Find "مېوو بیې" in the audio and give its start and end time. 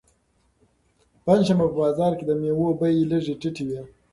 2.41-3.05